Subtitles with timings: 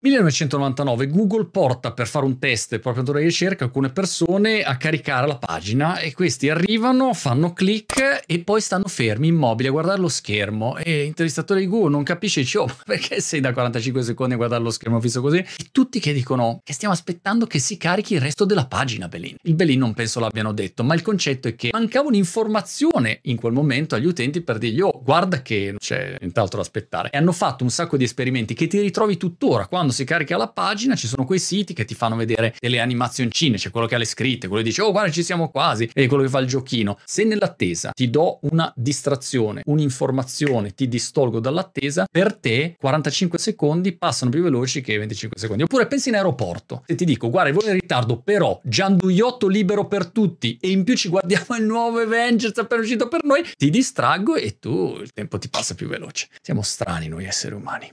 [0.00, 5.38] 1999 Google porta per fare un test proprio di ricerca alcune persone a caricare la
[5.38, 10.76] pagina e questi arrivano, fanno click e poi stanno fermi immobili a guardare lo schermo.
[10.76, 14.62] E l'intervistatore di Google non capisce dice oh perché sei da 45 secondi a guardare
[14.62, 15.38] lo schermo fisso così?
[15.38, 19.34] E tutti che dicono che stiamo aspettando che si carichi il resto della pagina Belin.
[19.42, 23.52] Il Belin non penso l'abbiano detto ma il concetto è che mancava un'informazione in quel
[23.52, 27.10] momento agli utenti per dirgli oh guarda che non c'è nient'altro da aspettare.
[27.10, 30.36] E hanno fatto un sacco di esperimenti che ti ritrovi tuttora quando quando si carica
[30.36, 33.94] la pagina ci sono quei siti che ti fanno vedere delle animazioncine, c'è quello che
[33.94, 36.40] ha le scritte, quello che dice oh guarda ci siamo quasi e quello che fa
[36.40, 36.98] il giochino.
[37.04, 44.30] Se nell'attesa ti do una distrazione, un'informazione, ti distolgo dall'attesa, per te 45 secondi passano
[44.30, 45.62] più veloci che 25 secondi.
[45.62, 50.06] Oppure pensi in aeroporto, se ti dico guarda voi in ritardo però Gianduiotto libero per
[50.06, 54.34] tutti e in più ci guardiamo il nuovo Avengers appena uscito per noi, ti distraggo
[54.34, 56.28] e tu il tempo ti passa più veloce.
[56.42, 57.90] Siamo strani noi esseri umani.